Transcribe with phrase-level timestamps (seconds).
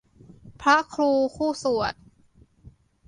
[0.61, 1.95] พระครูคู่สวด